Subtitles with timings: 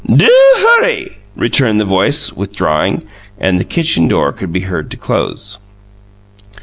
[0.11, 3.03] "Do hurry," returned the voice, withdrawing;
[3.37, 5.59] and the kitchen door could be heard to close.